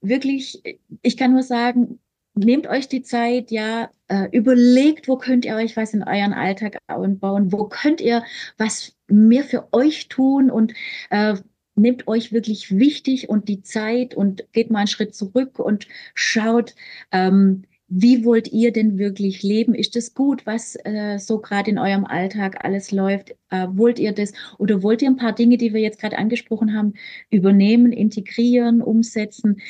[0.00, 0.62] wirklich,
[1.02, 1.98] ich kann nur sagen,
[2.34, 6.78] nehmt euch die Zeit, ja, äh, überlegt, wo könnt ihr euch was in euren Alltag
[6.86, 8.24] einbauen, wo könnt ihr
[8.58, 10.72] was mehr für euch tun und
[11.10, 11.36] äh,
[11.76, 16.74] nehmt euch wirklich wichtig und die Zeit und geht mal einen Schritt zurück und schaut,
[17.12, 19.74] ähm, wie wollt ihr denn wirklich leben?
[19.74, 23.36] Ist das gut, was äh, so gerade in eurem Alltag alles läuft?
[23.50, 26.74] Äh, wollt ihr das oder wollt ihr ein paar Dinge, die wir jetzt gerade angesprochen
[26.74, 26.94] haben,
[27.30, 29.60] übernehmen, integrieren, umsetzen?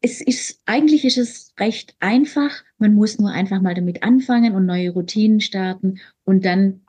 [0.00, 2.64] Es ist eigentlich ist es recht einfach.
[2.78, 6.82] Man muss nur einfach mal damit anfangen und neue Routinen starten und dann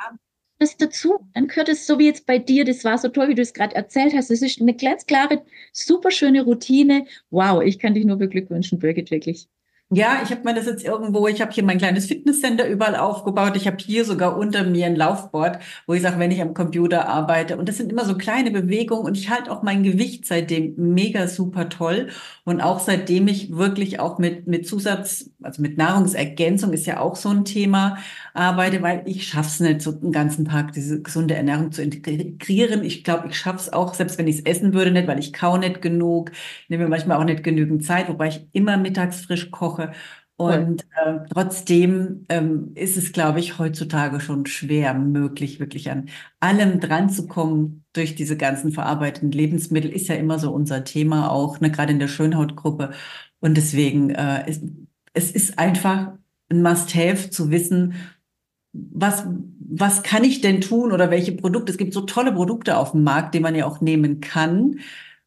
[0.63, 1.19] das dazu.
[1.34, 3.54] Dann gehört es so wie jetzt bei dir, das war so toll, wie du es
[3.54, 4.30] gerade erzählt hast.
[4.30, 7.06] Das ist eine ganz klare, super schöne Routine.
[7.30, 9.47] Wow, ich kann dich nur beglückwünschen, Birgit, wirklich.
[9.95, 13.56] Ja, ich habe mir das jetzt irgendwo, ich habe hier mein kleines Fitnesscenter überall aufgebaut.
[13.56, 17.08] Ich habe hier sogar unter mir ein Laufboard, wo ich sage, wenn ich am Computer
[17.08, 17.58] arbeite.
[17.58, 21.28] Und das sind immer so kleine Bewegungen und ich halte auch mein Gewicht seitdem mega
[21.28, 22.10] super toll.
[22.43, 27.15] Und auch seitdem ich wirklich auch mit, mit Zusatz, also mit Nahrungsergänzung ist ja auch
[27.15, 27.97] so ein Thema,
[28.33, 32.83] arbeite, weil ich schaff's nicht, so den ganzen Tag diese gesunde Ernährung zu integrieren.
[32.83, 35.57] Ich glaube, ich schaff's auch, selbst wenn ich es essen würde, nicht, weil ich kau
[35.57, 36.31] nicht genug,
[36.67, 39.91] nehme mir manchmal auch nicht genügend Zeit, wobei ich immer mittags frisch koche.
[40.35, 46.79] Und äh, trotzdem ähm, ist es, glaube ich, heutzutage schon schwer möglich, wirklich an allem
[46.79, 49.91] dran zu kommen durch diese ganzen verarbeiteten Lebensmittel.
[49.91, 52.91] Ist ja immer so unser Thema auch, ne, gerade in der Schönhautgruppe.
[53.39, 54.63] Und deswegen, äh, ist,
[55.13, 56.13] es ist einfach
[56.49, 57.93] ein Must-Have zu wissen,
[58.73, 59.25] was,
[59.59, 61.71] was kann ich denn tun oder welche Produkte?
[61.71, 64.79] Es gibt so tolle Produkte auf dem Markt, die man ja auch nehmen kann.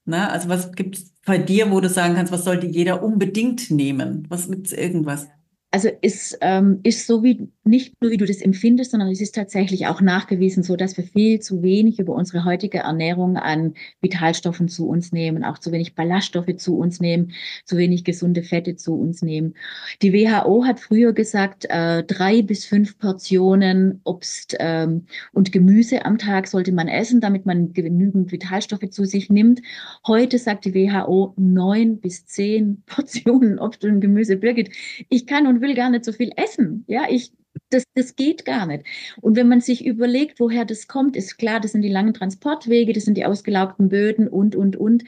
[0.05, 3.71] Na, also was gibt es bei dir, wo du sagen kannst, was sollte jeder unbedingt
[3.71, 4.27] nehmen?
[4.29, 5.29] Was gibt es irgendwas?
[5.71, 9.35] Also ist, ähm, ist so wie nicht nur wie du das empfindest, sondern es ist
[9.35, 14.69] tatsächlich auch nachgewiesen, so dass wir viel zu wenig über unsere heutige Ernährung an Vitalstoffen
[14.69, 17.33] zu uns nehmen, auch zu wenig Ballaststoffe zu uns nehmen,
[17.65, 19.55] zu wenig gesunde Fette zu uns nehmen.
[20.03, 26.19] Die WHO hat früher gesagt, äh, drei bis fünf Portionen Obst ähm, und Gemüse am
[26.19, 29.61] Tag sollte man essen, damit man genügend Vitalstoffe zu sich nimmt.
[30.07, 34.37] Heute sagt die WHO neun bis zehn Portionen Obst und Gemüse.
[34.37, 34.71] Birgit,
[35.09, 36.85] ich kann und will gar nicht so viel essen.
[36.87, 37.33] Ja, ich
[37.71, 38.85] Das, das geht gar nicht.
[39.21, 42.93] Und wenn man sich überlegt, woher das kommt, ist klar, das sind die langen Transportwege,
[42.93, 45.05] das sind die ausgelaugten Böden und, und, und.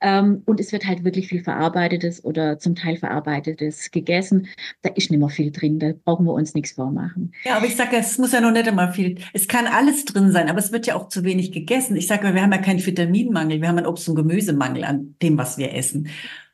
[0.00, 4.48] Ähm, und es wird halt wirklich viel Verarbeitetes oder zum Teil Verarbeitetes gegessen.
[4.82, 7.32] Da ist nicht mehr viel drin, da brauchen wir uns nichts vormachen.
[7.44, 10.32] Ja, aber ich sage, es muss ja noch nicht einmal viel, es kann alles drin
[10.32, 11.96] sein, aber es wird ja auch zu wenig gegessen.
[11.96, 15.38] Ich sage, wir haben ja keinen Vitaminmangel, wir haben einen Obst- und Gemüsemangel an dem,
[15.38, 16.08] was wir essen.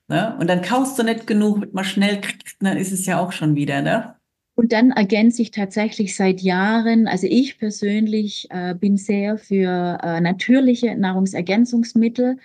[0.09, 0.37] Ne?
[0.38, 3.55] Und dann kaufst du nicht genug, mal schnell kriegst, dann ist es ja auch schon
[3.55, 4.14] wieder, ne?
[4.55, 10.21] Und dann ergänze ich tatsächlich seit Jahren, also ich persönlich äh, bin sehr für äh,
[10.21, 12.37] natürliche Nahrungsergänzungsmittel.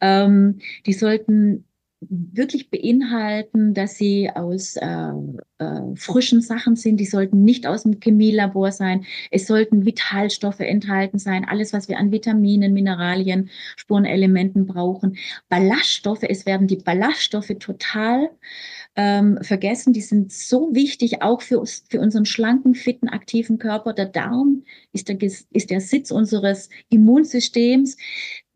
[0.00, 1.64] Ähm, die sollten
[2.08, 5.12] wirklich beinhalten, dass sie aus äh,
[5.58, 6.96] äh, frischen Sachen sind.
[6.98, 9.04] Die sollten nicht aus dem Chemielabor sein.
[9.30, 11.44] Es sollten Vitalstoffe enthalten sein.
[11.44, 15.18] Alles, was wir an Vitaminen, Mineralien, Spurenelementen brauchen.
[15.50, 18.30] Ballaststoffe, es werden die Ballaststoffe total
[18.96, 19.92] ähm, vergessen.
[19.92, 23.92] Die sind so wichtig, auch für, für unseren schlanken, fitten, aktiven Körper.
[23.92, 27.96] Der Darm ist der, ist der Sitz unseres Immunsystems.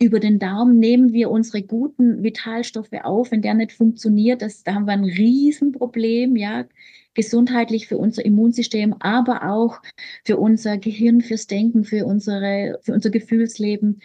[0.00, 3.30] Über den Darm nehmen wir unsere guten Vitalstoffe auf.
[3.30, 6.66] Wenn der nicht funktioniert, das, da haben wir ein Riesenproblem, ja,
[7.14, 9.80] gesundheitlich für unser Immunsystem, aber auch
[10.24, 14.00] für unser Gehirn, fürs Denken, für unsere, für unser Gefühlsleben.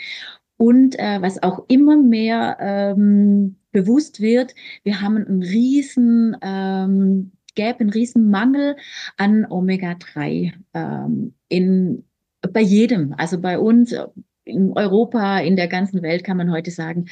[0.62, 7.80] Und äh, was auch immer mehr ähm, bewusst wird, wir haben einen riesen ähm, Gap,
[7.80, 8.76] einen riesen Mangel
[9.16, 12.04] an Omega-3 ähm, in
[12.42, 13.96] bei jedem, also bei uns,
[14.50, 17.06] in Europa, in der ganzen Welt kann man heute sagen,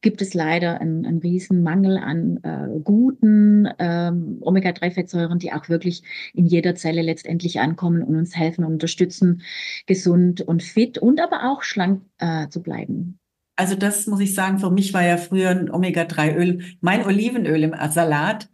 [0.00, 6.02] gibt es leider einen, einen riesen Mangel an äh, guten ähm, Omega-3-Fettsäuren, die auch wirklich
[6.34, 9.42] in jeder Zelle letztendlich ankommen und uns helfen und unterstützen,
[9.86, 13.18] gesund und fit und aber auch schlank äh, zu bleiben.
[13.56, 17.74] Also das muss ich sagen, für mich war ja früher ein Omega-3-Öl, mein Olivenöl im
[17.90, 18.48] Salat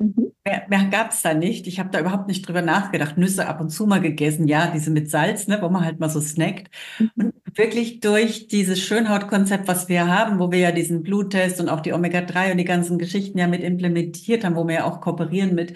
[0.00, 0.32] Mhm.
[0.44, 1.66] Mehr, mehr gab es da nicht.
[1.66, 3.18] Ich habe da überhaupt nicht drüber nachgedacht.
[3.18, 6.08] Nüsse ab und zu mal gegessen, ja, diese mit Salz, ne, wo man halt mal
[6.08, 6.70] so snackt.
[6.98, 7.10] Mhm.
[7.16, 11.80] Und wirklich durch dieses Schönhautkonzept, was wir haben, wo wir ja diesen Bluttest und auch
[11.80, 15.54] die Omega-3 und die ganzen Geschichten ja mit implementiert haben, wo wir ja auch kooperieren
[15.54, 15.74] mit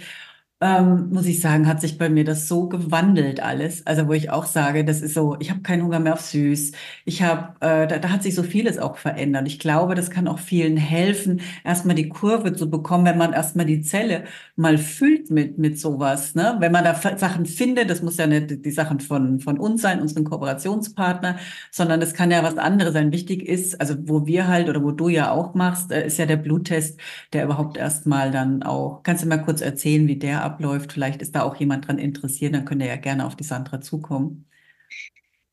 [0.64, 3.86] ähm, muss ich sagen, hat sich bei mir das so gewandelt alles.
[3.86, 6.72] Also wo ich auch sage, das ist so, ich habe keinen Hunger mehr auf süß.
[7.04, 9.46] Ich habe, äh, da, da hat sich so vieles auch verändert.
[9.46, 13.66] Ich glaube, das kann auch vielen helfen, erstmal die Kurve zu bekommen, wenn man erstmal
[13.66, 14.24] die Zelle
[14.56, 16.34] mal füllt mit mit sowas.
[16.34, 16.56] Ne?
[16.60, 20.00] Wenn man da Sachen findet, das muss ja nicht die Sachen von von uns sein,
[20.00, 21.36] unseren Kooperationspartner,
[21.72, 23.12] sondern das kann ja was anderes sein.
[23.12, 26.24] Wichtig ist, also wo wir halt oder wo du ja auch machst, äh, ist ja
[26.24, 26.98] der Bluttest,
[27.34, 29.02] der überhaupt erstmal dann auch.
[29.02, 30.92] Kannst du mal kurz erzählen, wie der abläuft.
[30.92, 33.80] Vielleicht ist da auch jemand dran interessiert, dann könnt ihr ja gerne auf die Sandra
[33.80, 34.46] zukommen.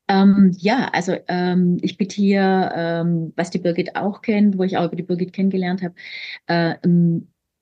[0.08, 4.76] Ähm, ja, also ähm, ich biete hier, ähm, was die Birgit auch kennt, wo ich
[4.76, 5.94] auch über die Birgit kennengelernt habe,
[6.46, 6.74] äh,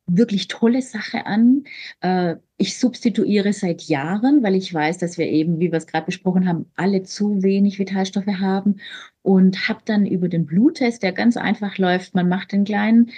[0.06, 1.64] wirklich tolle Sache an.
[2.00, 6.06] Äh, ich substituiere seit Jahren, weil ich weiß, dass wir eben, wie wir es gerade
[6.06, 8.80] besprochen haben, alle zu wenig Vitalstoffe haben
[9.22, 13.10] und habe dann über den Bluttest, der ganz einfach läuft, man macht den kleinen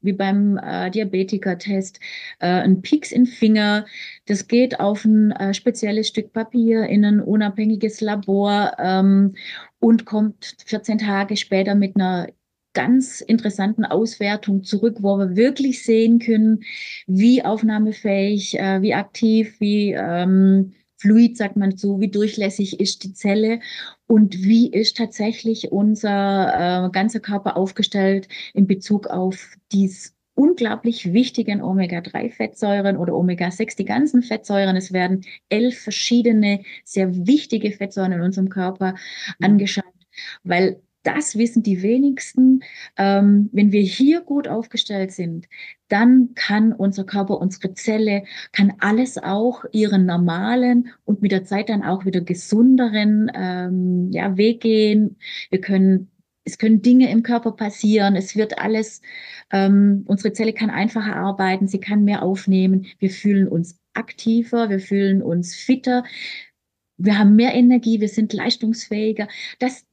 [0.00, 2.00] wie beim äh, Diabetiker-Test,
[2.40, 3.86] äh, ein Pieks in Finger.
[4.26, 9.34] Das geht auf ein äh, spezielles Stück Papier in ein unabhängiges Labor ähm,
[9.80, 12.28] und kommt 14 Tage später mit einer
[12.74, 16.60] ganz interessanten Auswertung zurück, wo wir wirklich sehen können,
[17.06, 23.14] wie aufnahmefähig, äh, wie aktiv, wie ähm, fluid, sagt man so, wie durchlässig ist die
[23.14, 23.60] Zelle
[24.06, 31.60] und wie ist tatsächlich unser äh, ganzer Körper aufgestellt in Bezug auf dies unglaublich wichtigen
[31.60, 34.76] Omega-3-Fettsäuren oder Omega-6, die ganzen Fettsäuren.
[34.76, 39.44] Es werden elf verschiedene, sehr wichtige Fettsäuren in unserem Körper mhm.
[39.44, 39.84] angeschaut,
[40.44, 42.60] weil das wissen die wenigsten.
[42.96, 45.48] Ähm, wenn wir hier gut aufgestellt sind,
[45.88, 51.68] dann kann unser Körper, unsere Zelle, kann alles auch ihren normalen und mit der Zeit
[51.68, 55.16] dann auch wieder gesunderen ähm, ja, Weg gehen.
[55.50, 56.10] Wir können
[56.48, 59.02] es können Dinge im Körper passieren, es wird alles,
[59.52, 64.80] ähm, unsere Zelle kann einfacher arbeiten, sie kann mehr aufnehmen, wir fühlen uns aktiver, wir
[64.80, 66.04] fühlen uns fitter,
[66.96, 69.28] wir haben mehr Energie, wir sind leistungsfähiger.
[69.58, 69.84] Das,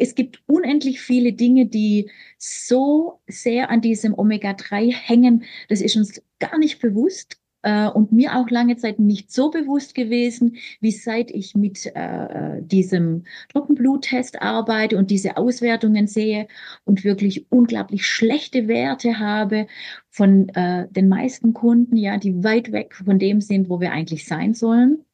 [0.00, 5.44] es gibt unendlich viele Dinge, die so sehr an diesem Omega-3 hängen.
[5.68, 9.94] Das ist uns gar nicht bewusst äh, und mir auch lange Zeit nicht so bewusst
[9.94, 16.48] gewesen, wie seit ich mit äh, diesem Trockenbluttest arbeite und diese Auswertungen sehe
[16.84, 19.66] und wirklich unglaublich schlechte Werte habe
[20.08, 24.26] von äh, den meisten Kunden, ja, die weit weg von dem sind, wo wir eigentlich
[24.26, 25.04] sein sollen.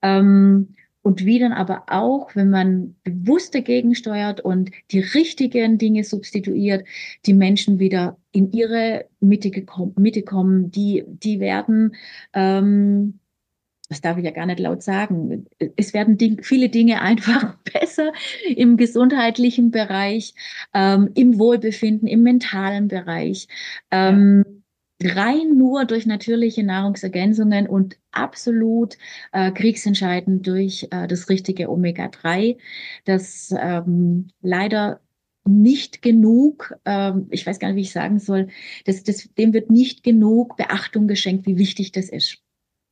[0.00, 6.04] Ähm, und wie dann aber auch, wenn man bewusst dagegen steuert und die richtigen Dinge
[6.04, 6.86] substituiert,
[7.26, 9.50] die Menschen wieder in ihre Mitte,
[9.96, 11.94] Mitte kommen, die, die werden
[12.32, 13.18] ähm,
[13.88, 15.44] das darf ich ja gar nicht laut sagen,
[15.76, 18.12] es werden Ding, viele Dinge einfach besser
[18.48, 20.34] im gesundheitlichen Bereich,
[20.72, 23.48] ähm, im Wohlbefinden, im mentalen Bereich.
[23.90, 24.61] Ähm, ja
[25.04, 28.96] rein nur durch natürliche Nahrungsergänzungen und absolut
[29.32, 32.56] äh, kriegsentscheidend durch äh, das richtige Omega-3,
[33.04, 35.00] das ähm, leider
[35.44, 38.48] nicht genug, ähm, ich weiß gar nicht, wie ich sagen soll,
[38.84, 42.38] das, das, dem wird nicht genug Beachtung geschenkt, wie wichtig das ist.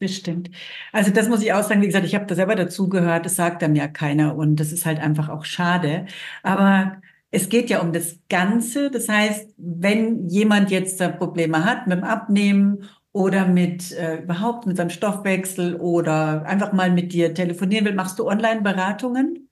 [0.00, 0.50] Bestimmt.
[0.92, 3.60] Also das muss ich auch sagen, wie gesagt, ich habe da selber dazugehört, das sagt
[3.60, 6.06] dann ja keiner und das ist halt einfach auch schade.
[6.42, 8.90] Aber es geht ja um das Ganze.
[8.90, 14.66] Das heißt, wenn jemand jetzt da Probleme hat mit dem Abnehmen oder mit äh, überhaupt
[14.66, 19.48] mit seinem Stoffwechsel oder einfach mal mit dir telefonieren will, machst du Online-Beratungen?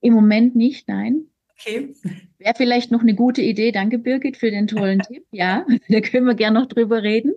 [0.00, 1.26] Im Moment nicht, nein.
[1.58, 1.94] Okay.
[2.38, 3.72] Wäre vielleicht noch eine gute Idee.
[3.72, 5.24] Danke, Birgit, für den tollen Tipp.
[5.30, 7.34] Ja, da können wir gerne noch drüber reden.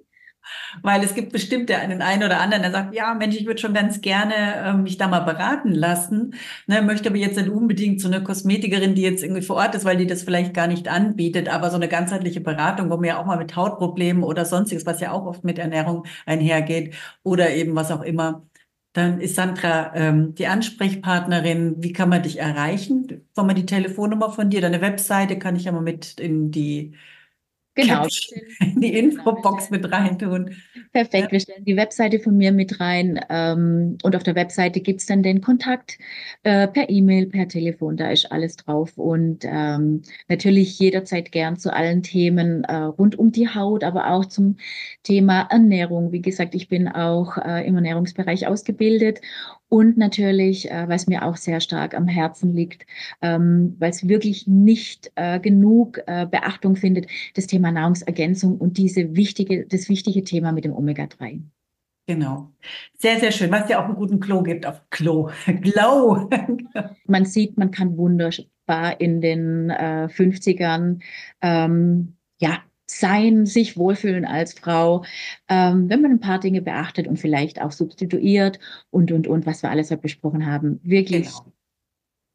[0.82, 3.74] Weil es gibt bestimmt den einen oder anderen, der sagt, ja, Mensch, ich würde schon
[3.74, 6.36] ganz gerne äh, mich da mal beraten lassen.
[6.68, 9.86] Ne, möchte aber jetzt nicht unbedingt so eine Kosmetikerin, die jetzt irgendwie vor Ort ist,
[9.86, 13.18] weil die das vielleicht gar nicht anbietet, aber so eine ganzheitliche Beratung, wo man ja
[13.20, 17.76] auch mal mit Hautproblemen oder sonstiges, was ja auch oft mit Ernährung einhergeht oder eben
[17.76, 18.48] was auch immer.
[18.94, 21.76] Dann ist Sandra ähm, die Ansprechpartnerin.
[21.84, 23.28] Wie kann man dich erreichen?
[23.36, 26.96] Wollen wir die Telefonnummer von dir, deine Webseite kann ich ja mal mit in die
[27.78, 28.08] Genau.
[28.62, 30.56] in die Infobox mit reintun.
[30.94, 31.32] Perfekt, ja.
[31.32, 35.06] wir stellen die Webseite von mir mit rein ähm, und auf der Webseite gibt es
[35.06, 36.00] dann den Kontakt
[36.42, 41.72] äh, per E-Mail, per Telefon, da ist alles drauf und ähm, natürlich jederzeit gern zu
[41.72, 44.58] allen Themen äh, rund um die Haut, aber auch zum
[45.04, 46.12] Thema Ernährung.
[46.12, 49.22] Wie gesagt, ich bin auch äh, im Ernährungsbereich ausgebildet
[49.70, 52.86] und natürlich, äh, was mir auch sehr stark am Herzen liegt,
[53.22, 59.16] ähm, weil es wirklich nicht äh, genug äh, Beachtung findet, das Thema Nahrungsergänzung und diese
[59.16, 61.42] wichtige, das wichtige Thema mit dem Omega-3.
[62.08, 62.54] Genau.
[62.98, 63.52] Sehr, sehr schön.
[63.52, 65.30] Was ja auch einen guten Klo gibt auf Klo.
[65.62, 66.30] Glow.
[67.06, 71.02] man sieht, man kann wunderbar in den äh, 50ern
[71.42, 75.04] ähm, ja, sein, sich wohlfühlen als Frau,
[75.50, 79.62] ähm, wenn man ein paar Dinge beachtet und vielleicht auch substituiert und, und, und, was
[79.62, 80.80] wir alles heute besprochen haben.
[80.84, 81.28] Wirklich.
[81.28, 81.52] Genau.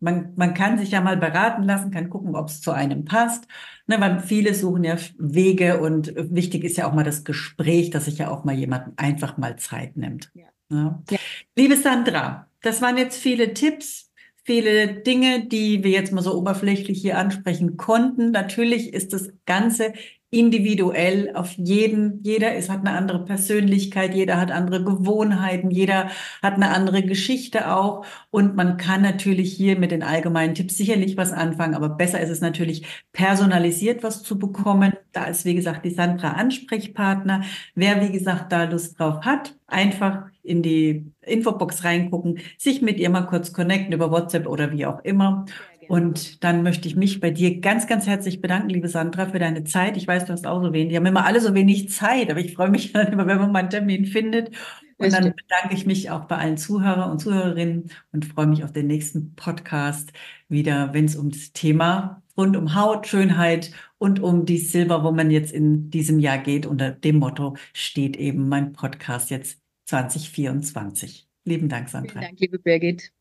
[0.03, 3.47] Man, man kann sich ja mal beraten lassen, kann gucken, ob es zu einem passt.
[3.87, 8.05] Ne, weil viele suchen ja Wege und wichtig ist ja auch mal das Gespräch, dass
[8.05, 10.31] sich ja auch mal jemand einfach mal Zeit nimmt.
[10.35, 10.47] Ja.
[10.69, 11.03] Ne?
[11.11, 11.19] Ja.
[11.57, 14.12] Liebe Sandra, das waren jetzt viele Tipps
[14.45, 18.31] viele Dinge, die wir jetzt mal so oberflächlich hier ansprechen konnten.
[18.31, 19.93] Natürlich ist das Ganze
[20.33, 26.11] individuell auf jeden, jeder ist, hat eine andere Persönlichkeit, jeder hat andere Gewohnheiten, jeder
[26.43, 28.07] hat eine andere Geschichte auch.
[28.31, 32.31] Und man kann natürlich hier mit den allgemeinen Tipps sicherlich was anfangen, aber besser ist
[32.31, 34.95] es natürlich personalisiert was zu bekommen.
[35.13, 37.43] Da ist, wie gesagt, die Sandra Ansprechpartner.
[37.75, 43.11] Wer, wie gesagt, da Lust drauf hat, einfach in die Infobox reingucken, sich mit ihr
[43.11, 45.45] mal kurz connecten über WhatsApp oder wie auch immer.
[45.89, 49.65] Und dann möchte ich mich bei dir ganz, ganz herzlich bedanken, liebe Sandra, für deine
[49.65, 49.97] Zeit.
[49.97, 50.91] Ich weiß, du hast auch so wenig.
[50.91, 53.53] Die haben immer alle so wenig Zeit, aber ich freue mich dann immer, wenn man
[53.53, 54.55] mal einen Termin findet.
[54.99, 58.73] Und dann bedanke ich mich auch bei allen Zuhörer und Zuhörerinnen und freue mich auf
[58.73, 60.13] den nächsten Podcast
[60.49, 65.13] wieder, wenn es um das Thema rund um Haut, Schönheit und um die Silber, wo
[65.13, 66.67] man jetzt in diesem Jahr geht.
[66.67, 69.62] Unter dem Motto steht eben mein Podcast jetzt
[69.93, 71.29] 2024.
[71.45, 72.13] Lieben Dank, Sandra.
[72.13, 73.13] Vielen Dank, liebe Birgit.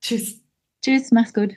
[0.00, 0.40] Tschüss.
[0.82, 1.56] Tschüss, mach's gut.